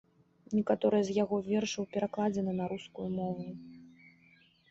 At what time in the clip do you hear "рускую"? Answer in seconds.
2.71-3.05